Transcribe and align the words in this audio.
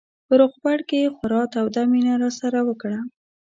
په 0.27 0.33
روغبړ 0.41 0.77
کې 0.89 0.97
یې 1.03 1.13
خورا 1.15 1.41
توده 1.53 1.83
مینه 1.91 2.13
راسره 2.23 2.59
وکړه. 2.67 2.99